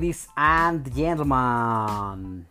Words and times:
Ladies 0.00 0.30
and 0.34 0.94
gentlemen, 0.94 2.48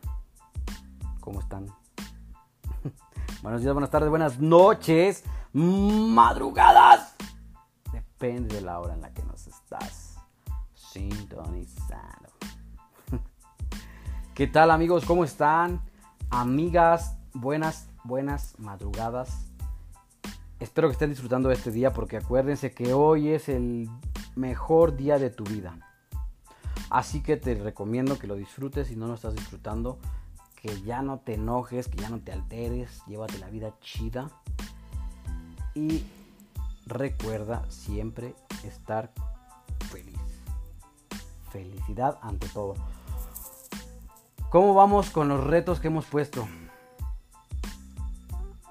¿cómo 1.20 1.39
están? 1.39 1.66
Buenos 3.41 3.62
días, 3.62 3.73
buenas 3.73 3.89
tardes, 3.89 4.08
buenas 4.08 4.39
noches, 4.39 5.23
madrugadas. 5.52 7.16
Depende 7.91 8.53
de 8.53 8.62
la 8.62 8.80
hora 8.80 8.94
en 8.94 9.02
la 9.02 9.12
que 9.16 9.23
nos 9.23 9.48
estás 9.48 10.20
sintonizando. 10.75 12.30
¿Qué 14.36 14.45
tal 14.45 14.70
amigos? 14.70 15.03
¿Cómo 15.05 15.23
están? 15.23 15.81
Amigas, 16.30 17.17
buenas, 17.34 17.89
buenas 18.03 18.53
madrugadas. 18.59 19.47
Espero 20.59 20.88
que 20.88 20.91
estén 20.91 21.09
disfrutando 21.09 21.50
de 21.50 21.56
este 21.56 21.72
día 21.72 21.94
porque 21.94 22.17
acuérdense 22.17 22.75
que 22.75 22.94
hoy 22.94 23.30
es 23.30 23.50
el 23.50 23.89
mejor 24.36 24.95
día 24.95 25.17
de 25.17 25.31
tu 25.31 25.44
vida 25.45 25.89
Así 26.90 27.22
que 27.22 27.38
te 27.38 27.56
recomiendo 27.56 28.18
que 28.18 28.28
lo 28.28 28.36
disfrutes 28.36 28.88
si 28.88 28.95
no 28.95 29.08
lo 29.08 29.14
estás 29.14 29.36
disfrutando, 29.36 30.00
que 30.56 30.82
ya 30.82 31.02
no 31.02 31.20
te 31.20 31.36
enojes, 31.36 31.88
que 31.88 31.98
ya 31.98 32.09
no 32.09 32.20
te 32.20 32.31
alteres, 32.31 33.02
llévate 33.06 33.38
la 33.38 33.50
vida 33.50 33.73
chida. 33.80 34.30
Y 35.76 36.04
recuerda 36.88 37.64
siempre 37.70 38.34
estar 38.64 39.12
feliz. 39.90 40.18
Felicidad 41.52 42.18
ante 42.22 42.48
todo. 42.50 42.76
¿Cómo 44.50 44.74
vamos 44.74 45.12
con 45.12 45.28
los 45.28 45.44
retos 45.44 45.80
que 45.80 45.88
hemos 45.88 46.06
puesto? 46.06 46.48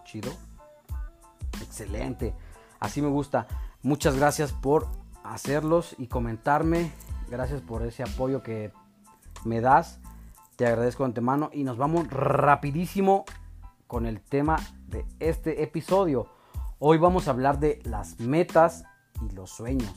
Chido. 0.04 0.32
Excelente. 1.62 2.34
Así 2.80 3.00
me 3.00 3.08
gusta. 3.08 3.46
Muchas 3.82 4.16
gracias 4.16 4.52
por 4.52 4.88
hacerlos 5.22 5.94
y 5.98 6.08
comentarme 6.08 6.90
Gracias 7.30 7.60
por 7.60 7.82
ese 7.82 8.02
apoyo 8.02 8.42
que 8.42 8.72
me 9.44 9.60
das. 9.60 10.00
Te 10.56 10.66
agradezco 10.66 11.02
de 11.02 11.08
antemano 11.08 11.50
y 11.52 11.62
nos 11.62 11.76
vamos 11.76 12.08
rapidísimo 12.08 13.24
con 13.86 14.06
el 14.06 14.20
tema 14.20 14.56
de 14.86 15.04
este 15.20 15.62
episodio. 15.62 16.28
Hoy 16.78 16.96
vamos 16.96 17.28
a 17.28 17.32
hablar 17.32 17.60
de 17.60 17.80
las 17.84 18.18
metas 18.18 18.84
y 19.20 19.34
los 19.34 19.50
sueños. 19.50 19.92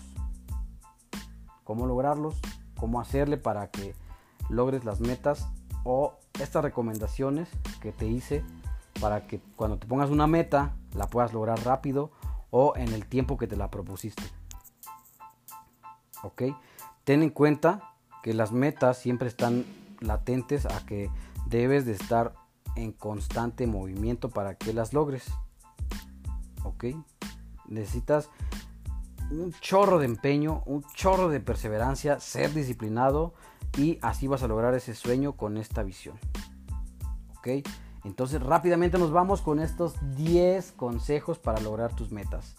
Cómo 1.64 1.88
lograrlos, 1.88 2.36
cómo 2.78 3.00
hacerle 3.00 3.38
para 3.38 3.72
que 3.72 3.96
logres 4.50 4.84
las 4.84 5.00
metas 5.00 5.48
o 5.86 6.16
estas 6.40 6.64
recomendaciones 6.64 7.48
que 7.82 7.94
te 7.94 8.08
hice 8.08 8.44
para 9.00 9.26
que 9.26 9.40
cuando 9.56 9.78
te 9.78 9.88
pongas 9.88 10.10
una 10.10 10.28
meta 10.28 10.76
la 10.94 11.08
puedas 11.08 11.34
lograr 11.34 11.64
rápido 11.64 12.12
o 12.50 12.74
en 12.76 12.90
el 12.94 13.08
tiempo 13.08 13.38
que 13.38 13.48
te 13.48 13.56
la 13.56 13.72
propusiste. 13.72 14.24
¿Ok? 16.24 16.44
Ten 17.04 17.24
en 17.24 17.30
cuenta 17.30 17.94
que 18.24 18.34
las 18.34 18.52
metas 18.52 18.98
siempre 18.98 19.28
están 19.28 19.66
latentes 20.00 20.66
a 20.66 20.86
que 20.86 21.10
debes 21.48 21.86
de 21.86 21.94
estar 21.94 22.34
en 22.76 22.92
constante 22.92 23.68
movimiento 23.68 24.30
para 24.30 24.56
que 24.56 24.74
las 24.74 24.94
logres. 24.94 25.32
¿Ok? 26.64 26.86
Necesitas 27.68 28.30
un 29.32 29.54
chorro 29.54 30.00
de 30.00 30.06
empeño, 30.06 30.62
un 30.66 30.84
chorro 30.94 31.30
de 31.30 31.40
perseverancia, 31.40 32.20
ser 32.20 32.54
disciplinado 32.54 33.34
y 33.78 33.98
así 34.02 34.28
vas 34.28 34.44
a 34.44 34.48
lograr 34.48 34.74
ese 34.76 34.94
sueño 34.94 35.34
con 35.34 35.58
esta 35.58 35.84
visión. 35.84 36.18
¿Ok? 37.38 37.68
Entonces 38.04 38.42
rápidamente 38.42 38.98
nos 38.98 39.12
vamos 39.12 39.42
con 39.42 39.60
estos 39.60 39.96
10 40.16 40.74
consejos 40.74 41.40
para 41.40 41.62
lograr 41.62 41.96
tus 41.96 42.12
metas. 42.12 42.56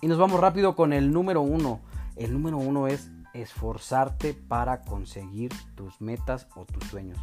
Y 0.00 0.08
nos 0.08 0.18
vamos 0.18 0.40
rápido 0.40 0.74
con 0.76 0.92
el 0.92 1.12
número 1.12 1.40
uno. 1.40 1.80
El 2.16 2.32
número 2.32 2.58
uno 2.58 2.86
es 2.86 3.10
esforzarte 3.34 4.32
para 4.32 4.82
conseguir 4.82 5.52
tus 5.74 6.00
metas 6.00 6.46
o 6.56 6.64
tus 6.64 6.84
sueños. 6.84 7.18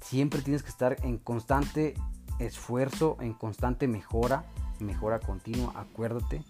Siempre 0.00 0.42
tienes 0.42 0.62
que 0.62 0.68
estar 0.68 0.96
en 1.02 1.16
constante 1.18 1.94
esfuerzo, 2.38 3.16
en 3.20 3.32
constante 3.32 3.88
mejora, 3.88 4.44
mejora 4.80 5.20
continua, 5.20 5.72
acuérdate, 5.76 6.42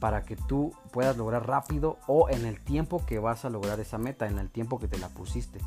para 0.00 0.24
que 0.24 0.36
tú 0.36 0.74
puedas 0.90 1.16
lograr 1.16 1.46
rápido 1.46 1.98
o 2.06 2.28
en 2.28 2.44
el 2.44 2.60
tiempo 2.60 3.06
que 3.06 3.18
vas 3.18 3.44
a 3.44 3.50
lograr 3.50 3.80
esa 3.80 3.98
meta, 3.98 4.26
en 4.26 4.38
el 4.38 4.50
tiempo 4.50 4.78
que 4.78 4.88
te 4.88 4.98
la 4.98 5.08
pusiste. 5.08 5.60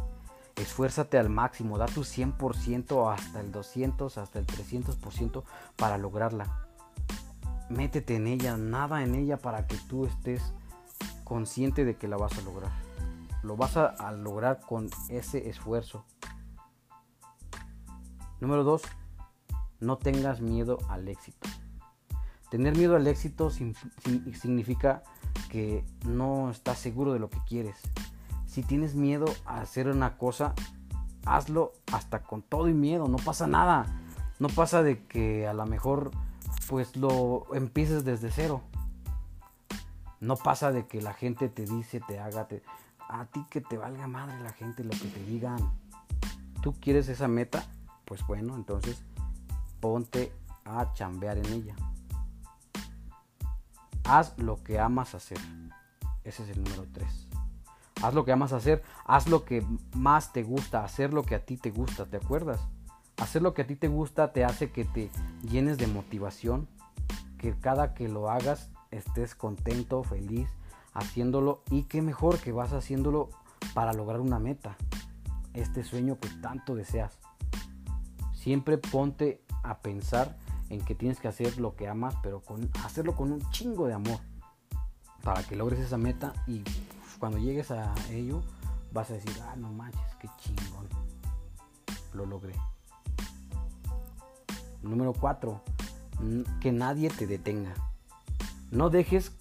Esfuérzate 0.57 1.17
al 1.17 1.29
máximo, 1.29 1.77
da 1.77 1.85
tu 1.85 2.01
100% 2.01 3.13
hasta 3.13 3.39
el 3.39 3.51
200, 3.51 4.17
hasta 4.17 4.39
el 4.39 4.45
300% 4.45 5.43
para 5.75 5.97
lograrla. 5.97 6.67
Métete 7.69 8.15
en 8.15 8.27
ella, 8.27 8.55
nada 8.57 9.03
en 9.03 9.15
ella 9.15 9.37
para 9.37 9.67
que 9.67 9.77
tú 9.89 10.05
estés 10.05 10.53
consciente 11.25 11.83
de 11.83 11.97
que 11.97 12.07
la 12.07 12.15
vas 12.15 12.37
a 12.37 12.41
lograr. 12.43 12.71
Lo 13.43 13.57
vas 13.57 13.75
a, 13.75 14.11
lograr 14.13 14.61
con 14.61 14.89
ese 15.09 15.49
esfuerzo. 15.49 16.05
Número 18.39 18.63
2. 18.63 18.81
No 19.81 19.97
tengas 19.97 20.39
miedo 20.39 20.77
al 20.87 21.09
éxito. 21.09 21.49
Tener 22.49 22.77
miedo 22.77 22.95
al 22.95 23.05
éxito 23.07 23.49
significa 23.49 25.03
que 25.49 25.83
no 26.05 26.49
estás 26.49 26.79
seguro 26.79 27.11
de 27.11 27.19
lo 27.19 27.29
que 27.29 27.39
quieres. 27.45 27.75
Si 28.45 28.63
tienes 28.63 28.95
miedo 28.95 29.25
a 29.45 29.59
hacer 29.59 29.89
una 29.89 30.17
cosa, 30.17 30.53
hazlo 31.25 31.73
hasta 31.91 32.23
con 32.23 32.41
todo 32.41 32.69
y 32.69 32.73
miedo, 32.73 33.07
no 33.07 33.17
pasa 33.17 33.47
nada. 33.47 33.85
No 34.39 34.47
pasa 34.47 34.83
de 34.83 35.03
que 35.05 35.47
a 35.47 35.53
lo 35.53 35.65
mejor 35.65 36.11
pues 36.69 36.95
lo 36.95 37.53
empieces 37.53 38.05
desde 38.05 38.31
cero. 38.31 38.61
No 40.25 40.37
pasa 40.37 40.71
de 40.71 40.87
que 40.87 41.03
la 41.03 41.13
gente 41.13 41.49
te 41.49 41.65
dice, 41.65 41.99
te 41.99 42.19
haga, 42.19 42.47
a 43.09 43.25
ti 43.25 43.45
que 43.47 43.61
te 43.61 43.77
valga 43.77 44.07
madre 44.07 44.39
la 44.41 44.53
gente 44.53 44.83
lo 44.83 44.89
que 44.89 45.07
te 45.07 45.23
digan. 45.23 45.59
¿Tú 46.63 46.73
quieres 46.81 47.09
esa 47.09 47.27
meta? 47.27 47.63
Pues 48.05 48.25
bueno, 48.25 48.55
entonces 48.55 49.03
ponte 49.79 50.33
a 50.63 50.91
chambear 50.93 51.37
en 51.37 51.45
ella. 51.45 51.75
Haz 54.03 54.35
lo 54.39 54.63
que 54.63 54.79
amas 54.79 55.13
hacer. 55.13 55.37
Ese 56.23 56.41
es 56.41 56.49
el 56.49 56.63
número 56.63 56.87
3. 56.91 57.27
Haz 58.01 58.15
lo 58.15 58.25
que 58.25 58.31
amas 58.31 58.51
hacer. 58.51 58.81
Haz 59.05 59.27
lo 59.27 59.45
que 59.45 59.63
más 59.93 60.33
te 60.33 60.41
gusta. 60.41 60.83
Hacer 60.83 61.13
lo 61.13 61.21
que 61.21 61.35
a 61.35 61.45
ti 61.45 61.55
te 61.55 61.69
gusta. 61.69 62.07
¿Te 62.07 62.17
acuerdas? 62.17 62.67
Hacer 63.17 63.43
lo 63.43 63.53
que 63.53 63.61
a 63.61 63.67
ti 63.67 63.75
te 63.75 63.89
gusta 63.89 64.33
te 64.33 64.43
hace 64.43 64.71
que 64.71 64.85
te 64.85 65.11
llenes 65.43 65.77
de 65.77 65.85
motivación. 65.85 66.67
Que 67.37 67.53
cada 67.53 67.93
que 67.93 68.07
lo 68.07 68.31
hagas 68.31 68.71
estés 68.97 69.35
contento, 69.35 70.03
feliz 70.03 70.49
haciéndolo 70.93 71.61
y 71.69 71.83
qué 71.83 72.01
mejor 72.01 72.39
que 72.39 72.51
vas 72.51 72.73
haciéndolo 72.73 73.29
para 73.73 73.93
lograr 73.93 74.21
una 74.21 74.39
meta, 74.39 74.77
este 75.53 75.83
sueño 75.83 76.17
que 76.19 76.29
tanto 76.41 76.73
deseas. 76.73 77.19
Siempre 78.33 78.77
ponte 78.77 79.43
a 79.63 79.79
pensar 79.79 80.37
en 80.69 80.83
que 80.83 80.95
tienes 80.95 81.19
que 81.19 81.27
hacer 81.27 81.59
lo 81.59 81.75
que 81.75 81.87
amas, 81.87 82.15
pero 82.23 82.41
con, 82.41 82.69
hacerlo 82.83 83.15
con 83.15 83.31
un 83.31 83.41
chingo 83.51 83.87
de 83.87 83.93
amor 83.93 84.19
para 85.23 85.43
que 85.43 85.55
logres 85.55 85.79
esa 85.79 85.97
meta 85.97 86.33
y 86.47 86.63
cuando 87.19 87.37
llegues 87.37 87.71
a 87.71 87.93
ello 88.11 88.41
vas 88.93 89.09
a 89.11 89.15
decir, 89.15 89.33
ah, 89.47 89.55
no 89.57 89.71
manches, 89.71 90.15
qué 90.19 90.29
chingón, 90.37 90.87
lo 92.13 92.25
logré. 92.25 92.53
Número 94.81 95.13
4, 95.13 95.61
que 96.61 96.71
nadie 96.71 97.09
te 97.09 97.27
detenga. 97.27 97.73
No 98.75 98.89
dejes 98.89 99.31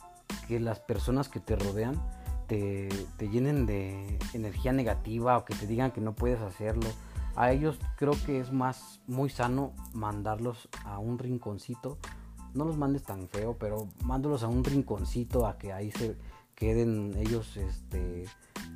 que 0.47 0.61
las 0.61 0.79
personas 0.79 1.29
que 1.29 1.41
te 1.41 1.57
rodean 1.57 2.01
te, 2.47 2.89
llenen 3.19 3.67
de 3.67 4.17
energía 4.33 4.73
negativa 4.73 5.37
o 5.37 5.45
que 5.45 5.57
te 5.57 5.67
digan 5.67 5.91
que 5.91 6.01
no 6.01 6.15
puedes 6.15 6.41
hacerlo. 6.41 6.89
A 7.35 7.51
ellos 7.51 7.81
creo 7.97 8.13
que 8.25 8.39
es 8.39 8.53
más 8.53 9.01
muy 9.09 9.31
sano 9.31 9.73
mandarlos 9.93 10.69
a 10.85 11.01
un 11.01 11.19
rinconcito. 11.19 11.99
No 12.55 12.65
los 12.65 12.77
mandes 12.77 13.03
tan 13.03 13.27
feo, 13.27 13.57
pero 13.59 13.89
mándalos 14.05 14.45
a 14.45 14.47
un 14.47 14.63
rinconcito 14.63 15.49
a 15.49 15.59
que 15.59 15.73
ahí 15.73 15.91
se 15.91 16.17
queden 16.55 17.13
ellos 17.17 17.57
este 17.57 18.27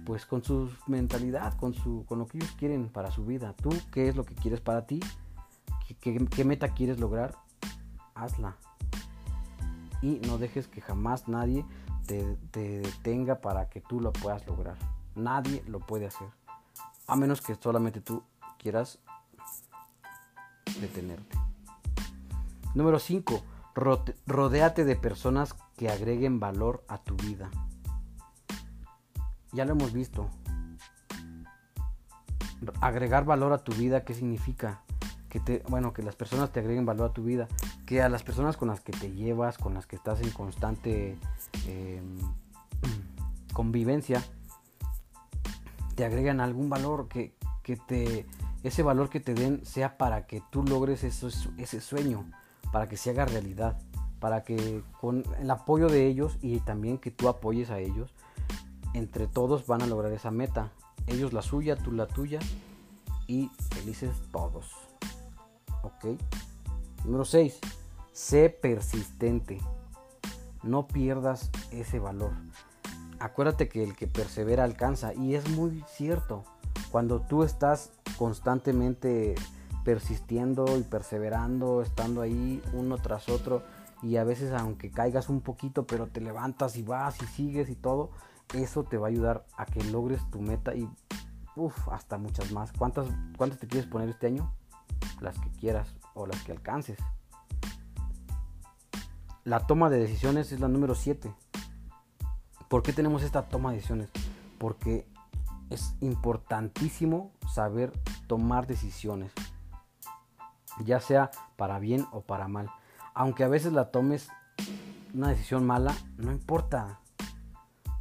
pues 0.05 0.27
con 0.27 0.43
su 0.43 0.73
mentalidad, 0.89 1.57
con 1.57 1.73
su 1.73 2.05
con 2.09 2.19
lo 2.19 2.27
que 2.27 2.39
ellos 2.39 2.51
quieren 2.59 2.89
para 2.89 3.13
su 3.13 3.25
vida. 3.25 3.55
Tú 3.63 3.71
qué 3.93 4.09
es 4.09 4.17
lo 4.17 4.25
que 4.25 4.35
quieres 4.35 4.61
para 4.61 4.87
ti? 4.89 4.99
¿Qué, 6.01 6.45
meta 6.45 6.75
quieres 6.75 6.99
lograr? 6.99 7.37
Hazla. 8.17 8.57
Y 10.03 10.21
no 10.27 10.39
dejes 10.39 10.69
que 10.69 10.81
jamás 10.81 11.29
nadie 11.29 11.65
te, 12.07 12.37
te 12.51 12.81
detenga 12.81 13.41
para 13.41 13.69
que 13.69 13.81
tú 13.81 14.01
lo 14.01 14.13
puedas 14.13 14.47
lograr. 14.47 14.77
Nadie 15.15 15.63
lo 15.67 15.81
puede 15.81 16.07
hacer. 16.07 16.29
A 17.07 17.17
menos 17.17 17.41
que 17.41 17.55
solamente 17.57 18.01
tú 18.01 18.23
quieras 18.59 18.99
detenerte. 20.81 21.39
Número 22.75 22.99
5. 22.99 23.43
Rodéate 24.27 24.85
de 24.85 24.97
personas 24.97 25.55
que 25.77 25.89
agreguen 25.89 26.41
valor 26.41 26.85
a 26.89 26.99
tu 26.99 27.17
vida. 27.17 27.51
Ya 29.53 29.65
lo 29.65 29.73
hemos 29.73 29.93
visto. 29.93 30.29
Agregar 32.81 33.25
valor 33.25 33.53
a 33.53 33.59
tu 33.59 33.73
vida, 33.73 34.05
¿qué 34.05 34.15
significa? 34.15 34.83
Que 35.29 35.41
te, 35.41 35.63
bueno, 35.69 35.93
que 35.93 36.03
las 36.03 36.17
personas 36.17 36.51
te 36.51 36.61
agreguen 36.61 36.87
valor 36.87 37.11
a 37.11 37.13
tu 37.13 37.23
vida, 37.23 37.47
que 37.89 38.03
a 38.03 38.11
las 38.11 38.23
personas 38.23 38.59
con 38.59 38.69
las 38.69 38.83
que 38.83 38.93
te 38.93 39.13
llevas, 39.13 39.57
con 39.57 39.73
las 39.73 39.87
que 39.87 39.97
estás 39.97 40.21
en 40.21 40.29
constante 40.29 41.17
em, 41.67 42.19
convivencia, 43.55 44.23
te 45.95 46.05
agregan 46.05 46.43
algún 46.43 46.69
valor, 46.69 47.09
que, 47.09 47.33
que, 47.63 47.77
te, 47.77 48.27
ese 48.63 48.83
valor 48.83 49.09
que 49.09 49.21
te 49.21 49.33
den 49.33 49.65
sea 49.65 49.97
para 49.97 50.27
que 50.27 50.43
tú 50.51 50.65
logres 50.65 51.03
ese 51.03 51.81
sueño, 51.81 52.31
para 52.73 52.91
que 52.91 52.99
se 52.99 53.09
haga 53.09 53.25
realidad, 53.25 53.81
para 54.21 54.43
que 54.43 54.83
con 55.01 55.25
el 55.41 55.51
apoyo 55.51 55.89
de 55.89 56.09
ellos 56.09 56.37
y 56.43 56.61
también 56.61 56.99
que 56.99 57.11
tú 57.11 57.27
apoyes 57.27 57.71
a 57.71 57.79
ellos, 57.79 58.13
entre 58.93 59.29
todos 59.29 59.67
van 59.67 59.81
a 59.81 59.87
lograr 59.87 60.13
esa 60.13 60.31
meta. 60.31 60.73
Ellos 61.07 61.33
la 61.33 61.41
suya, 61.41 61.75
tú 61.75 61.93
la 61.93 62.07
tuya 62.07 62.39
y 63.27 63.51
felices 63.71 64.11
todos. 64.31 64.75
¿Ok? 65.83 66.21
Número 67.05 67.25
6. 67.25 67.59
Sé 68.19 68.51
persistente. 68.51 69.61
No 70.65 70.89
pierdas 70.89 71.53
ese 71.71 72.01
valor. 72.01 72.33
Acuérdate 73.21 73.69
que 73.69 73.85
el 73.85 73.95
que 73.95 74.09
persevera 74.09 74.65
alcanza 74.65 75.15
y 75.15 75.37
es 75.37 75.49
muy 75.51 75.85
cierto. 75.87 76.43
Cuando 76.91 77.21
tú 77.21 77.45
estás 77.45 77.93
constantemente 78.19 79.37
persistiendo 79.85 80.77
y 80.77 80.83
perseverando, 80.83 81.81
estando 81.81 82.21
ahí 82.21 82.61
uno 82.73 82.99
tras 82.99 83.29
otro 83.29 83.63
y 84.03 84.17
a 84.17 84.25
veces 84.25 84.53
aunque 84.53 84.91
caigas 84.91 85.29
un 85.29 85.41
poquito 85.41 85.87
pero 85.87 86.09
te 86.09 86.21
levantas 86.21 86.77
y 86.77 86.83
vas 86.83 87.23
y 87.23 87.27
sigues 87.27 87.71
y 87.71 87.77
todo, 87.77 88.11
eso 88.53 88.83
te 88.83 88.99
va 88.99 89.07
a 89.07 89.11
ayudar 89.11 89.47
a 89.57 89.65
que 89.65 89.85
logres 89.85 90.29
tu 90.33 90.41
meta 90.41 90.75
y 90.75 90.91
uff, 91.55 91.89
hasta 91.91 92.19
muchas 92.19 92.51
más. 92.51 92.73
¿Cuántas, 92.73 93.07
¿Cuántas 93.37 93.61
te 93.61 93.69
quieres 93.69 93.89
poner 93.89 94.09
este 94.09 94.27
año? 94.27 94.53
Las 95.21 95.39
que 95.39 95.51
quieras 95.53 95.95
o 96.15 96.27
las 96.27 96.43
que 96.43 96.51
alcances. 96.51 96.99
La 99.49 99.61
toma 99.61 99.89
de 99.89 99.99
decisiones 99.99 100.53
es 100.53 100.61
la 100.61 100.69
número 100.69 100.95
7. 100.95 101.33
¿Por 102.69 102.83
qué 102.83 102.93
tenemos 102.93 103.23
esta 103.23 103.49
toma 103.49 103.71
de 103.71 103.77
decisiones? 103.77 104.11
Porque 104.59 105.07
es 105.71 105.95
importantísimo 106.03 107.33
saber 107.51 107.91
tomar 108.27 108.67
decisiones, 108.67 109.33
ya 110.85 111.01
sea 111.01 111.31
para 111.57 111.79
bien 111.79 112.07
o 112.13 112.21
para 112.21 112.47
mal. 112.47 112.69
Aunque 113.15 113.43
a 113.43 113.49
veces 113.49 113.73
la 113.73 113.91
tomes 113.91 114.29
una 115.15 115.29
decisión 115.31 115.67
mala, 115.67 115.97
no 116.19 116.31
importa 116.31 117.01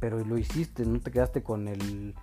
pero 0.00 0.22
lo 0.22 0.36
hiciste, 0.36 0.84
no 0.84 1.00
te 1.00 1.10
quedaste 1.10 1.42
con 1.42 1.66
el 1.66 2.14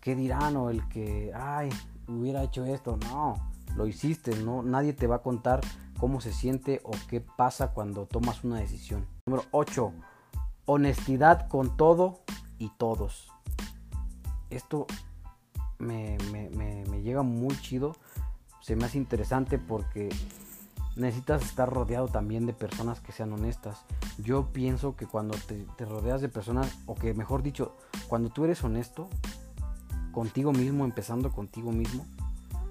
qué 0.00 0.14
dirán 0.14 0.56
o 0.56 0.70
el 0.70 0.88
que, 0.88 1.32
ay, 1.34 1.68
hubiera 2.06 2.44
hecho 2.44 2.64
esto, 2.64 2.96
no, 2.96 3.50
lo 3.74 3.88
hiciste, 3.88 4.36
no, 4.36 4.62
nadie 4.62 4.92
te 4.92 5.08
va 5.08 5.16
a 5.16 5.22
contar 5.22 5.62
cómo 5.98 6.20
se 6.20 6.32
siente 6.32 6.80
o 6.84 6.92
qué 7.08 7.20
pasa 7.20 7.72
cuando 7.72 8.06
tomas 8.06 8.44
una 8.44 8.58
decisión. 8.58 9.06
Número 9.26 9.46
8. 9.50 9.92
Honestidad 10.66 11.48
con 11.48 11.76
todo 11.76 12.20
y 12.58 12.70
todos. 12.70 13.28
Esto 14.50 14.86
me, 15.78 16.18
llega 17.02 17.22
muy 17.22 17.56
chido, 17.60 17.96
se 18.60 18.76
me 18.76 18.84
hace 18.84 18.98
interesante 18.98 19.58
porque 19.58 20.08
necesitas 20.96 21.42
estar 21.42 21.70
rodeado 21.72 22.08
también 22.08 22.46
de 22.46 22.52
personas 22.52 23.00
que 23.00 23.12
sean 23.12 23.32
honestas. 23.32 23.84
Yo 24.18 24.52
pienso 24.52 24.96
que 24.96 25.06
cuando 25.06 25.36
te, 25.46 25.84
rodeas 25.84 26.20
de 26.20 26.28
personas, 26.28 26.76
o 26.86 26.94
que 26.94 27.14
mejor 27.14 27.42
dicho, 27.42 27.76
cuando 28.08 28.30
tú 28.30 28.44
eres 28.44 28.62
honesto 28.64 29.08
contigo 30.12 30.52
mismo, 30.52 30.84
empezando 30.84 31.30
contigo 31.30 31.70
mismo, 31.70 32.04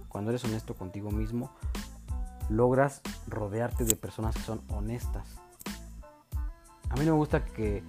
cuando 0.09 0.31
eres 0.31 0.43
honesto 0.43 0.75
contigo 0.75 1.11
mismo, 1.11 1.51
logras 2.49 3.01
rodearte 3.27 3.85
de 3.85 3.95
personas 3.95 4.35
que 4.35 4.41
son 4.41 4.61
honestas. 4.69 5.27
A 6.89 6.95
mí 6.95 7.05
no 7.05 7.13
me 7.13 7.17
gusta 7.17 7.43
que 7.43 7.83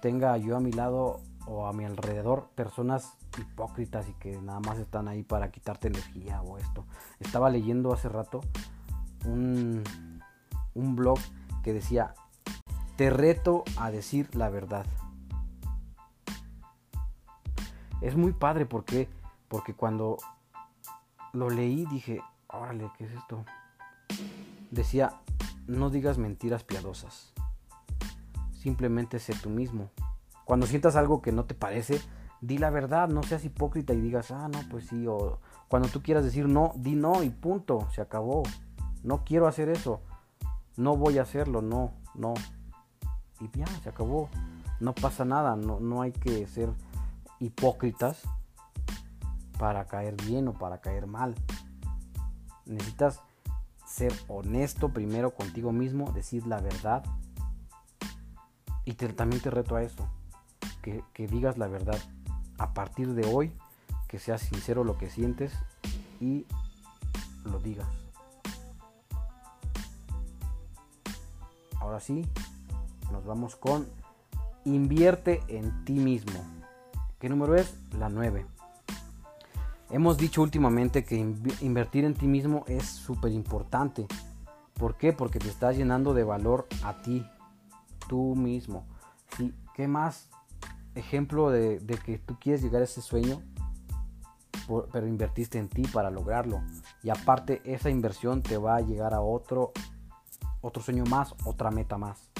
tenga 0.00 0.36
yo 0.36 0.56
a 0.56 0.60
mi 0.60 0.72
lado 0.72 1.20
o 1.46 1.66
a 1.66 1.72
mi 1.72 1.84
alrededor 1.84 2.48
personas 2.54 3.16
hipócritas 3.38 4.08
y 4.08 4.12
que 4.14 4.40
nada 4.40 4.60
más 4.60 4.78
están 4.78 5.08
ahí 5.08 5.22
para 5.22 5.50
quitarte 5.50 5.88
energía 5.88 6.42
o 6.42 6.58
esto. 6.58 6.84
Estaba 7.20 7.50
leyendo 7.50 7.92
hace 7.92 8.08
rato 8.08 8.40
un, 9.24 9.82
un 10.74 10.96
blog 10.96 11.18
que 11.62 11.72
decía, 11.72 12.14
te 12.96 13.10
reto 13.10 13.64
a 13.76 13.90
decir 13.90 14.34
la 14.34 14.50
verdad. 14.50 14.86
Es 18.00 18.16
muy 18.16 18.32
padre 18.32 18.66
porque, 18.66 19.08
porque 19.48 19.74
cuando 19.74 20.18
lo 21.32 21.48
leí 21.48 21.86
dije, 21.86 22.20
órale, 22.52 22.90
¿qué 22.96 23.04
es 23.04 23.12
esto? 23.12 23.44
Decía, 24.70 25.12
no 25.66 25.90
digas 25.90 26.18
mentiras 26.18 26.64
piadosas. 26.64 27.32
Simplemente 28.52 29.18
sé 29.18 29.34
tú 29.34 29.50
mismo. 29.50 29.90
Cuando 30.44 30.66
sientas 30.66 30.96
algo 30.96 31.22
que 31.22 31.32
no 31.32 31.44
te 31.44 31.54
parece, 31.54 32.00
di 32.40 32.58
la 32.58 32.70
verdad, 32.70 33.08
no 33.08 33.22
seas 33.22 33.44
hipócrita 33.44 33.94
y 33.94 34.00
digas, 34.00 34.30
ah, 34.30 34.48
no, 34.48 34.60
pues 34.70 34.86
sí, 34.86 35.06
o 35.06 35.40
cuando 35.68 35.88
tú 35.88 36.02
quieras 36.02 36.24
decir 36.24 36.48
no, 36.48 36.72
di 36.76 36.94
no 36.94 37.22
y 37.22 37.30
punto, 37.30 37.88
se 37.92 38.00
acabó 38.00 38.42
no 39.02 39.24
quiero 39.24 39.46
hacer 39.46 39.68
eso, 39.68 40.00
no 40.76 40.96
voy 40.96 41.18
a 41.18 41.22
hacerlo, 41.22 41.60
no, 41.60 41.92
no. 42.14 42.34
Y 43.40 43.50
ya, 43.58 43.66
se 43.66 43.88
acabó. 43.88 44.28
No 44.80 44.94
pasa 44.94 45.24
nada, 45.24 45.56
no, 45.56 45.80
no 45.80 46.02
hay 46.02 46.12
que 46.12 46.46
ser 46.46 46.72
hipócritas 47.38 48.22
para 49.58 49.86
caer 49.86 50.16
bien 50.24 50.48
o 50.48 50.54
para 50.54 50.80
caer 50.80 51.06
mal. 51.06 51.34
Necesitas 52.72 53.20
ser 53.86 54.12
honesto 54.28 54.88
primero 54.88 55.34
contigo 55.34 55.72
mismo, 55.72 56.12
decir 56.12 56.46
la 56.46 56.60
verdad. 56.60 57.04
Y 58.84 58.94
también 58.94 59.40
te 59.42 59.50
reto 59.50 59.76
a 59.76 59.82
eso, 59.82 60.08
que, 60.82 61.04
que 61.12 61.26
digas 61.26 61.58
la 61.58 61.68
verdad. 61.68 61.98
A 62.58 62.74
partir 62.74 63.14
de 63.14 63.26
hoy, 63.26 63.52
que 64.08 64.18
seas 64.18 64.40
sincero 64.42 64.84
lo 64.84 64.98
que 64.98 65.10
sientes 65.10 65.52
y 66.20 66.46
lo 67.44 67.58
digas. 67.58 67.88
Ahora 71.80 72.00
sí, 72.00 72.26
nos 73.10 73.24
vamos 73.24 73.56
con 73.56 73.86
invierte 74.64 75.42
en 75.48 75.84
ti 75.84 75.94
mismo. 75.94 76.40
¿Qué 77.18 77.28
número 77.28 77.56
es? 77.56 77.74
La 77.98 78.08
9. 78.08 78.46
Hemos 79.92 80.16
dicho 80.16 80.40
últimamente 80.40 81.04
que 81.04 81.16
invertir 81.60 82.06
en 82.06 82.14
ti 82.14 82.26
mismo 82.26 82.64
es 82.66 82.86
súper 82.86 83.30
importante. 83.30 84.06
¿Por 84.72 84.96
qué? 84.96 85.12
Porque 85.12 85.38
te 85.38 85.50
estás 85.50 85.76
llenando 85.76 86.14
de 86.14 86.24
valor 86.24 86.66
a 86.82 87.02
ti, 87.02 87.26
tú 88.08 88.34
mismo. 88.34 88.86
¿Sí? 89.36 89.54
¿Qué 89.74 89.86
más 89.88 90.30
ejemplo 90.94 91.50
de, 91.50 91.78
que 92.06 92.16
tú 92.16 92.38
quieres 92.40 92.62
llegar 92.62 92.80
a 92.80 92.86
ese 92.86 93.02
sueño? 93.02 93.42
pero 94.92 95.06
invertiste 95.06 95.58
en 95.58 95.68
ti 95.68 95.82
para 95.82 96.10
lograrlo. 96.10 96.62
Y 97.02 97.10
aparte 97.10 97.60
esa 97.64 97.90
inversión 97.90 98.42
te 98.42 98.56
va 98.56 98.76
a 98.76 98.80
llegar 98.80 99.12
a 99.12 99.20
otro 99.20 99.72
otro 100.62 100.82
sueño 100.82 101.04
más, 101.04 101.34
otra 101.44 101.70
meta 101.70 101.98
más. 101.98 102.30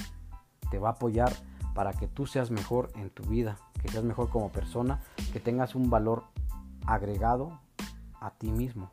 Te 0.70 0.78
va 0.78 0.90
a 0.90 0.92
apoyar 0.92 1.30
para 1.74 1.92
que 1.92 2.06
tú 2.06 2.26
seas 2.26 2.50
mejor 2.50 2.90
en 2.94 3.10
tu 3.10 3.24
vida, 3.24 3.58
que 3.82 3.88
seas 3.88 4.04
mejor 4.04 4.30
como 4.30 4.50
persona, 4.50 5.02
que 5.34 5.40
tengas 5.40 5.74
un 5.74 5.90
valor 5.90 6.24
agregado 6.86 7.58
a 8.20 8.30
ti 8.30 8.50
mismo. 8.50 8.90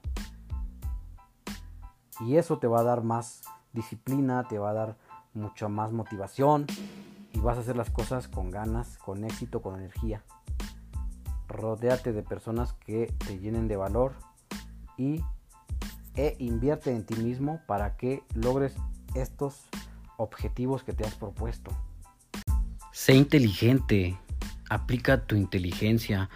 Y 2.21 2.35
eso 2.35 2.57
te 2.57 2.67
va 2.67 2.81
a 2.81 2.83
dar 2.83 3.03
más 3.03 3.41
disciplina, 3.73 4.43
te 4.47 4.57
va 4.57 4.71
a 4.71 4.73
dar 4.73 4.97
mucha 5.33 5.67
más 5.67 5.91
motivación 5.91 6.65
y 7.33 7.39
vas 7.39 7.57
a 7.57 7.61
hacer 7.61 7.77
las 7.77 7.89
cosas 7.89 8.27
con 8.27 8.51
ganas, 8.51 8.97
con 8.97 9.23
éxito, 9.23 9.61
con 9.61 9.75
energía. 9.75 10.23
Rodéate 11.47 12.11
de 12.11 12.23
personas 12.23 12.73
que 12.73 13.13
te 13.25 13.39
llenen 13.39 13.67
de 13.67 13.77
valor 13.77 14.13
y 14.97 15.23
e 16.15 16.35
invierte 16.39 16.91
en 16.91 17.05
ti 17.05 17.15
mismo 17.15 17.61
para 17.65 17.95
que 17.95 18.23
logres 18.33 18.75
estos 19.13 19.69
objetivos 20.17 20.83
que 20.83 20.91
te 20.91 21.05
has 21.05 21.15
propuesto. 21.15 21.71
Sé 22.91 23.13
inteligente, 23.13 24.17
aplica 24.69 25.25
tu 25.25 25.35
inteligencia. 25.35 26.29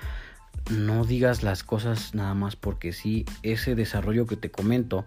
No 0.72 1.06
digas 1.06 1.44
las 1.44 1.64
cosas 1.64 2.16
nada 2.16 2.34
más 2.34 2.56
porque 2.56 2.94
sí, 2.94 3.26
ese 3.44 3.76
desarrollo 3.76 4.26
que 4.26 4.38
te 4.38 4.52
comento, 4.52 5.06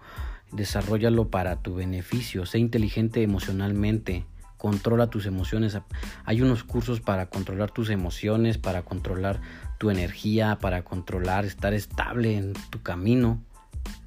desarrollalo 0.52 1.28
para 1.28 1.56
tu 1.56 1.74
beneficio. 1.74 2.46
Sé 2.46 2.58
inteligente 2.58 3.22
emocionalmente 3.22 4.26
controla 4.56 5.08
tus 5.08 5.26
emociones. 5.26 5.78
Hay 6.24 6.42
unos 6.42 6.64
cursos 6.64 7.00
para 7.00 7.26
controlar 7.26 7.70
tus 7.70 7.90
emociones, 7.90 8.58
para 8.58 8.82
controlar 8.82 9.40
tu 9.78 9.90
energía, 9.90 10.58
para 10.60 10.82
controlar, 10.82 11.44
estar 11.44 11.74
estable 11.74 12.36
en 12.36 12.54
tu 12.70 12.82
camino. 12.82 13.42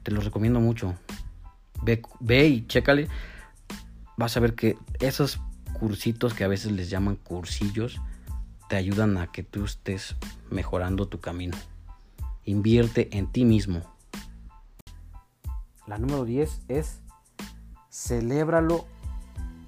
Te 0.03 0.11
los 0.11 0.25
recomiendo 0.25 0.59
mucho. 0.59 0.95
Ve, 1.83 2.01
ve 2.19 2.47
y 2.47 2.67
chécale. 2.67 3.07
Vas 4.17 4.35
a 4.35 4.39
ver 4.39 4.53
que 4.55 4.77
esos 4.99 5.39
cursitos 5.73 6.33
que 6.33 6.43
a 6.43 6.47
veces 6.47 6.71
les 6.71 6.89
llaman 6.89 7.15
cursillos 7.15 8.01
te 8.69 8.75
ayudan 8.75 9.17
a 9.17 9.31
que 9.31 9.41
tú 9.43 9.65
estés 9.65 10.15
mejorando 10.51 11.07
tu 11.07 11.19
camino. 11.19 11.57
Invierte 12.45 13.17
en 13.17 13.31
ti 13.31 13.43
mismo. 13.43 13.81
La 15.87 15.97
número 15.97 16.23
10 16.23 16.61
es 16.67 17.01
celébralo 17.89 18.85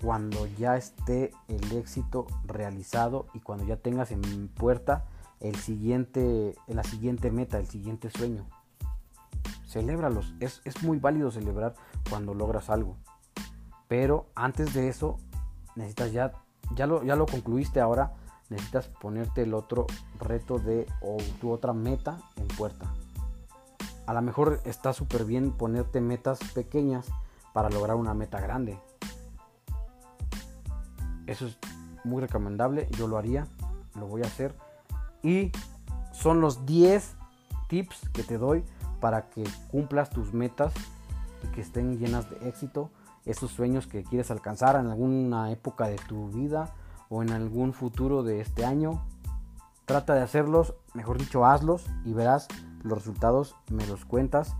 cuando 0.04 0.46
ya 0.46 0.78
esté 0.78 1.34
el 1.48 1.72
éxito 1.72 2.28
realizado 2.46 3.26
y 3.34 3.40
cuando 3.40 3.66
ya 3.66 3.78
tengas 3.78 4.12
en 4.12 4.48
puerta 4.50 5.06
el 5.40 5.56
siguiente, 5.56 6.56
la 6.68 6.84
siguiente 6.84 7.32
meta, 7.32 7.58
el 7.58 7.68
siguiente 7.68 8.12
sueño. 8.12 8.48
Celébralos. 9.68 10.36
Es, 10.40 10.62
es 10.64 10.84
muy 10.84 11.00
válido 11.00 11.32
celebrar 11.32 11.74
cuando 12.08 12.36
logras 12.36 12.70
algo. 12.70 12.98
Pero 13.88 14.28
antes 14.36 14.76
de 14.76 14.90
eso, 14.90 15.18
necesitas 15.76 16.12
ya, 16.12 16.34
ya 16.76 16.86
lo, 16.86 17.04
ya 17.04 17.16
lo 17.16 17.26
concluiste 17.26 17.80
ahora, 17.80 18.14
necesitas 18.52 18.90
ponerte 18.90 19.44
el 19.44 19.54
otro 19.54 19.88
reto 20.20 20.60
de 20.60 20.86
o 21.02 21.18
tu 21.40 21.52
otra 21.52 21.72
meta 21.72 22.18
en 22.36 22.48
puerta. 22.50 22.94
A 24.06 24.14
lo 24.14 24.22
mejor 24.22 24.60
está 24.66 24.92
súper 24.92 25.24
bien 25.24 25.52
ponerte 25.54 26.02
metas 26.02 26.40
pequeñas 26.54 27.08
para 27.54 27.70
lograr 27.70 27.96
una 27.96 28.14
meta 28.14 28.42
grande. 28.42 28.78
Eso 31.28 31.48
es 31.48 31.58
muy 32.04 32.22
recomendable, 32.22 32.90
yo 32.98 33.08
lo 33.08 33.18
haría, 33.18 33.48
lo 33.96 34.08
voy 34.08 34.22
a 34.24 34.26
hacer. 34.26 34.54
Y 35.24 35.54
son 36.12 36.42
los 36.42 36.66
10 36.66 37.16
tips 37.70 38.10
que 38.10 38.24
te 38.24 38.38
doy 38.38 38.66
para 39.00 39.30
que 39.30 39.46
cumplas 39.70 40.10
tus 40.10 40.34
metas 40.34 40.74
y 41.42 41.48
que 41.54 41.62
estén 41.62 42.00
llenas 42.00 42.30
de 42.30 42.50
éxito. 42.50 42.90
Esos 43.24 43.52
sueños 43.52 43.88
que 43.88 44.04
quieres 44.04 44.30
alcanzar 44.30 44.76
en 44.76 44.88
alguna 44.88 45.52
época 45.52 45.88
de 45.88 45.96
tu 45.96 46.28
vida 46.32 46.74
o 47.12 47.22
en 47.22 47.32
algún 47.32 47.74
futuro 47.74 48.24
de 48.24 48.40
este 48.40 48.66
año. 48.66 49.06
Trata 49.86 50.16
de 50.16 50.22
hacerlos, 50.22 50.74
mejor 50.94 51.20
dicho, 51.20 51.46
hazlos 51.46 51.86
y 52.06 52.14
verás 52.14 52.48
los 52.84 52.98
resultados, 52.98 53.56
me 53.70 53.86
los 53.86 54.06
cuentas 54.06 54.56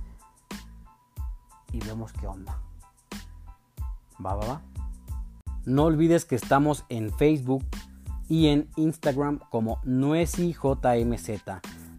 y 1.72 1.80
vemos 1.80 2.12
qué 2.12 2.28
onda. 2.28 2.62
Va, 4.24 4.36
va, 4.36 4.46
va. 4.46 4.62
No 5.66 5.86
olvides 5.86 6.26
que 6.26 6.36
estamos 6.36 6.86
en 6.90 7.12
Facebook 7.14 7.66
y 8.28 8.48
en 8.48 8.70
Instagram 8.76 9.40
como 9.50 9.80
NuesiJMZ. 9.86 11.30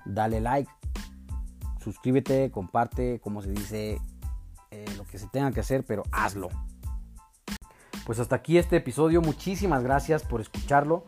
Dale 0.05 0.41
like, 0.41 0.71
suscríbete, 1.81 2.51
comparte, 2.51 3.21
como 3.21 3.41
se 3.41 3.51
dice, 3.51 4.01
eh, 4.71 4.85
lo 4.99 5.05
que 5.05 5.19
se 5.19 5.29
tenga 5.29 5.51
que 5.53 5.61
hacer, 5.61 5.85
pero 5.87 6.03
hazlo. 6.13 6.51
Pues 8.05 8.19
hasta 8.19 8.37
aquí 8.37 8.59
este 8.59 8.77
episodio. 8.77 9.23
Muchísimas 9.23 9.83
gracias 9.85 10.25
por 10.25 10.41
escucharlo. 10.41 11.05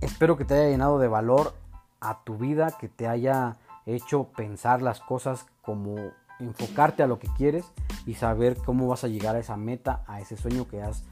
Espero 0.00 0.36
que 0.36 0.44
te 0.44 0.54
haya 0.54 0.70
llenado 0.70 0.98
de 0.98 1.08
valor 1.08 1.54
a 2.00 2.22
tu 2.22 2.36
vida, 2.36 2.76
que 2.78 2.88
te 2.88 3.08
haya 3.08 3.56
hecho 3.86 4.28
pensar 4.36 4.82
las 4.82 5.00
cosas 5.00 5.46
como 5.62 6.12
enfocarte 6.38 7.02
a 7.02 7.08
lo 7.08 7.18
que 7.18 7.28
quieres 7.36 7.64
y 8.06 8.14
saber 8.14 8.56
cómo 8.56 8.86
vas 8.86 9.02
a 9.02 9.08
llegar 9.08 9.34
a 9.34 9.40
esa 9.40 9.56
meta, 9.56 10.04
a 10.06 10.20
ese 10.20 10.36
sueño 10.36 10.68
que 10.68 10.82
has 10.82 11.02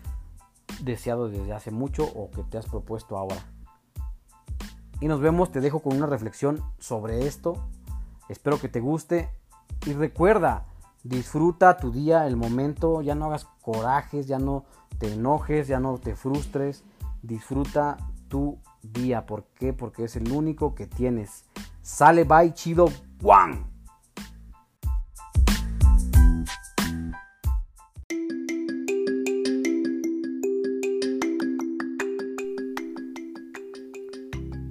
deseado 0.81 1.29
desde 1.29 1.53
hace 1.53 1.73
mucho 1.73 2.05
o 2.05 2.31
que 2.31 2.45
te 2.45 2.59
has 2.59 2.67
propuesto 2.67 3.19
ahora. 3.19 3.45
Y 5.01 5.09
nos 5.09 5.21
vemos, 5.21 5.51
te 5.51 5.61
dejo 5.61 5.81
con 5.81 5.97
una 5.97 6.07
reflexión 6.07 6.63
sobre 6.79 7.27
esto. 7.27 7.69
Espero 8.29 8.61
que 8.61 8.69
te 8.69 8.81
guste 8.81 9.29
y 9.87 9.93
recuerda, 9.93 10.67
disfruta 11.03 11.77
tu 11.77 11.91
día, 11.91 12.27
el 12.27 12.37
momento, 12.37 13.03
ya 13.03 13.15
no 13.15 13.27
hagas 13.27 13.47
corajes, 13.61 14.27
ya 14.27 14.39
no 14.39 14.65
te 14.99 15.13
enojes, 15.13 15.69
ya 15.69 15.81
no 15.81 15.99
te 15.99 16.15
frustres, 16.15 16.85
disfruta 17.23 17.97
tu 18.29 18.59
día. 18.83 19.27
¿Por 19.27 19.45
qué? 19.55 19.73
Porque 19.73 20.05
es 20.05 20.17
el 20.17 20.31
único 20.33 20.75
que 20.75 20.87
tienes. 20.87 21.45
Sale, 21.83 22.25
bye, 22.25 22.53
chido, 22.53 22.87
Juan. 23.23 23.67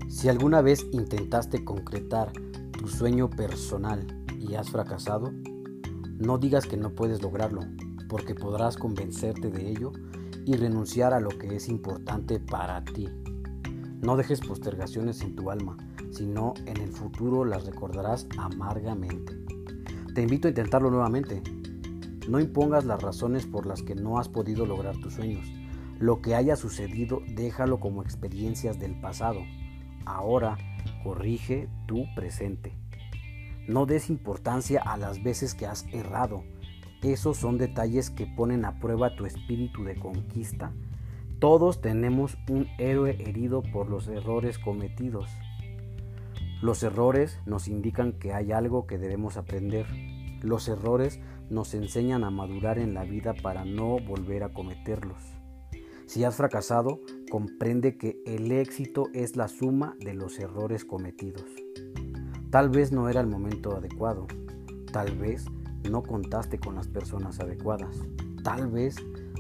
Si 0.08 0.28
alguna 0.28 0.62
vez 0.62 0.86
intentaste 0.92 1.64
concretar 1.64 2.34
tu 2.78 2.90
sueño 2.90 3.30
personal 3.30 4.06
y 4.38 4.56
has 4.56 4.70
fracasado, 4.70 5.32
no 6.20 6.38
digas 6.38 6.68
que 6.68 6.78
no 6.78 6.92
puedes 6.92 7.22
lograrlo, 7.22 7.62
porque 8.08 8.36
podrás 8.36 8.78
convencerte 8.78 9.50
de 9.50 9.70
ello 9.70 9.92
y 10.46 10.56
renunciar 10.56 11.14
a 11.14 11.20
lo 11.20 11.30
que 11.30 11.56
es 11.56 11.68
importante 11.68 12.40
para 12.40 12.84
ti. 12.84 13.10
No 14.02 14.16
dejes 14.16 14.42
postergaciones 14.42 15.22
en 15.22 15.36
tu 15.36 15.50
alma, 15.50 15.78
sino 16.12 16.54
en 16.66 16.78
el 16.78 16.92
futuro 16.92 17.44
las 17.46 17.66
recordarás 17.66 18.28
amargamente. 18.38 19.38
Te 20.14 20.22
invito 20.22 20.48
a 20.48 20.52
intentarlo 20.52 20.92
nuevamente. 20.92 21.42
No 22.30 22.40
impongas 22.40 22.86
las 22.86 23.02
razones 23.02 23.48
por 23.48 23.66
las 23.66 23.82
que 23.82 23.96
no 23.96 24.20
has 24.20 24.30
podido 24.30 24.66
lograr 24.66 24.96
tus 24.98 25.16
sueños. 25.16 25.52
Lo 25.98 26.22
que 26.22 26.36
haya 26.36 26.56
sucedido, 26.56 27.22
déjalo 27.36 27.80
como 27.80 28.04
experiencias 28.04 28.80
del 28.80 29.00
pasado 29.02 29.40
Ahora 30.10 30.58
corrige 31.04 31.70
tu 31.86 32.04
presente. 32.16 32.74
No 33.70 33.86
des 33.86 34.10
importancia 34.10 34.82
a 34.82 34.98
las 34.98 35.22
veces 35.22 35.54
que 35.54 35.68
has 35.68 35.86
errado. 35.94 36.44
Esos 37.04 37.38
son 37.38 37.60
detalles 37.60 38.10
que 38.10 38.26
ponen 38.26 38.66
a 38.66 38.80
prueba 38.80 39.16
tu 39.16 39.28
espíritu 39.28 39.84
de 39.84 39.94
conquista. 39.94 40.74
Todos 41.38 41.80
tenemos 41.80 42.36
un 42.50 42.66
héroe 42.80 43.16
herido 43.20 43.62
por 43.62 43.88
los 43.88 44.08
errores 44.08 44.58
cometidos. 44.58 45.30
Los 46.64 46.82
errores 46.82 47.38
nos 47.46 47.68
indican 47.68 48.14
que 48.14 48.34
hay 48.34 48.52
algo 48.54 48.88
que 48.88 48.98
debemos 48.98 49.38
aprender. 49.38 49.86
Los 50.42 50.68
errores 50.68 51.20
nos 51.52 51.76
enseñan 51.76 52.24
a 52.24 52.32
madurar 52.32 52.80
en 52.80 52.96
la 52.96 53.04
vida 53.04 53.36
para 53.36 53.66
no 53.66 54.00
volver 54.00 54.42
a 54.42 54.50
cometerlos. 54.50 55.22
Si 56.08 56.24
has 56.24 56.36
fracasado, 56.36 57.02
comprende 57.30 58.00
que 58.00 58.20
el 58.26 58.52
éxito 58.52 59.10
es 59.14 59.36
la 59.36 59.48
suma 59.48 59.96
de 60.00 60.16
los 60.16 60.40
errores 60.40 60.86
cometidos. 60.86 61.69
Tal 62.50 62.70
vez 62.70 62.92
no 62.92 63.10
era 63.10 63.22
el 63.22 63.28
momento 63.28 63.76
adecuado, 63.76 64.28
tal 64.92 65.16
vez 65.18 65.46
no 65.90 66.04
contaste 66.04 66.60
con 66.60 66.76
las 66.76 66.88
personas 66.88 67.40
adecuadas, 67.40 67.96
tal 68.44 68.68
vez 68.68 68.96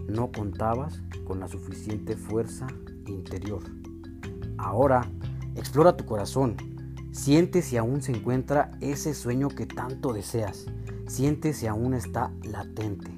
no 0.08 0.32
contabas 0.32 1.02
con 1.26 1.40
la 1.40 1.48
suficiente 1.48 2.16
fuerza 2.16 2.68
interior. 3.08 3.64
Ahora, 4.58 5.10
explora 5.56 5.98
tu 5.98 6.06
corazón, 6.06 6.56
siente 7.12 7.62
si 7.62 7.78
aún 7.78 8.02
se 8.02 8.12
encuentra 8.12 8.72
ese 8.82 9.14
sueño 9.14 9.50
que 9.50 9.66
tanto 9.66 10.14
deseas, 10.14 10.66
siente 11.08 11.54
si 11.54 11.68
aún 11.68 11.94
está 11.94 12.32
latente. 12.44 13.12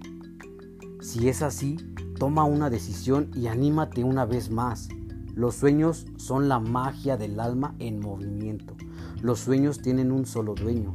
Si 1.01 1.27
es 1.27 1.41
así, 1.41 1.77
Toma 2.21 2.43
una 2.43 2.69
decisión 2.69 3.31
y 3.33 3.47
anímate 3.47 4.03
una 4.03 4.25
vez 4.25 4.51
más. 4.51 4.89
Los 5.33 5.55
sueños 5.55 6.05
son 6.17 6.49
la 6.49 6.59
magia 6.59 7.17
del 7.17 7.39
alma 7.39 7.73
en 7.79 7.99
movimiento. 7.99 8.75
Los 9.21 9.39
sueños 9.39 9.81
tienen 9.81 10.11
un 10.11 10.25
solo 10.25 10.55
dueño 10.55 10.93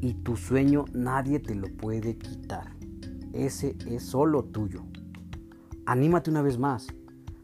y 0.00 0.14
tu 0.14 0.36
sueño 0.36 0.84
nadie 0.92 1.40
te 1.40 1.54
lo 1.54 1.68
puede 1.68 2.16
quitar. 2.16 2.74
Ese 3.32 3.76
es 3.86 4.02
solo 4.02 4.44
tuyo. 4.44 4.82
Anímate 5.84 6.30
una 6.30 6.42
vez 6.42 6.58
más. 6.58 6.88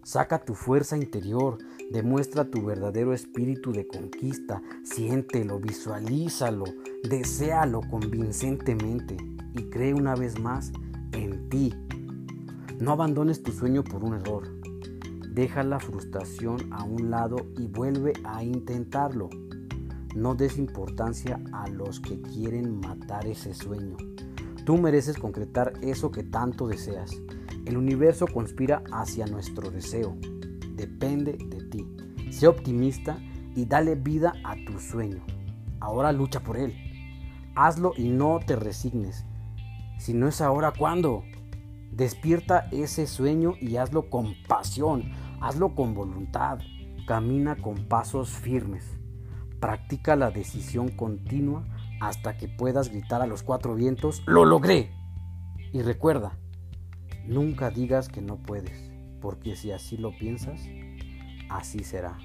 Saca 0.02 0.44
tu 0.44 0.54
fuerza 0.54 0.96
interior, 0.96 1.58
demuestra 1.92 2.50
tu 2.50 2.64
verdadero 2.64 3.12
espíritu 3.12 3.72
de 3.72 3.86
conquista, 3.86 4.60
siéntelo, 4.82 5.60
visualízalo, 5.60 6.64
deséalo 7.08 7.82
convincentemente 7.88 9.16
y 9.52 9.64
cree 9.70 9.94
una 9.94 10.16
vez 10.16 10.40
más 10.40 10.72
en 11.12 11.48
ti, 11.50 11.72
no 12.82 12.90
abandones 12.90 13.44
tu 13.44 13.52
sueño 13.52 13.84
por 13.84 14.02
un 14.02 14.14
error. 14.14 14.48
Deja 15.28 15.62
la 15.62 15.78
frustración 15.78 16.72
a 16.72 16.82
un 16.82 17.10
lado 17.10 17.36
y 17.56 17.68
vuelve 17.68 18.12
a 18.24 18.42
intentarlo. 18.42 19.30
No 20.14 20.34
des 20.34 20.58
importancia 20.58 21.40
a 21.52 21.68
los 21.68 22.00
que 22.00 22.20
quieren 22.20 22.80
matar 22.80 23.26
ese 23.26 23.54
sueño. 23.54 23.96
Tú 24.66 24.76
mereces 24.76 25.18
concretar 25.18 25.72
eso 25.80 26.10
que 26.10 26.22
tanto 26.22 26.68
deseas. 26.68 27.12
El 27.64 27.76
universo 27.76 28.26
conspira 28.26 28.82
hacia 28.92 29.26
nuestro 29.26 29.70
deseo. 29.70 30.16
Depende 30.76 31.32
de 31.32 31.64
ti. 31.64 31.86
Sé 32.30 32.46
optimista 32.46 33.18
y 33.54 33.64
dale 33.64 33.94
vida 33.94 34.34
a 34.44 34.54
tu 34.66 34.78
sueño. 34.78 35.24
Ahora 35.80 36.12
lucha 36.12 36.40
por 36.40 36.56
él. 36.58 36.74
Hazlo 37.54 37.92
y 37.96 38.08
no 38.08 38.38
te 38.46 38.56
resignes. 38.56 39.24
Si 39.98 40.14
no 40.14 40.28
es 40.28 40.40
ahora, 40.40 40.72
¿cuándo? 40.76 41.24
Despierta 41.90 42.68
ese 42.70 43.06
sueño 43.06 43.54
y 43.60 43.76
hazlo 43.76 44.10
con 44.10 44.34
pasión, 44.48 45.12
hazlo 45.40 45.74
con 45.74 45.94
voluntad. 45.94 46.58
Camina 47.06 47.56
con 47.56 47.86
pasos 47.88 48.30
firmes. 48.30 49.01
Practica 49.62 50.16
la 50.16 50.32
decisión 50.32 50.88
continua 50.88 51.64
hasta 52.00 52.36
que 52.36 52.48
puedas 52.48 52.88
gritar 52.88 53.22
a 53.22 53.28
los 53.28 53.44
cuatro 53.44 53.76
vientos, 53.76 54.24
¡lo 54.26 54.44
logré! 54.44 54.90
Y 55.72 55.82
recuerda, 55.82 56.36
nunca 57.26 57.70
digas 57.70 58.08
que 58.08 58.20
no 58.22 58.38
puedes, 58.38 58.90
porque 59.20 59.54
si 59.54 59.70
así 59.70 59.96
lo 59.96 60.18
piensas, 60.18 60.60
así 61.48 61.84
será. 61.84 62.18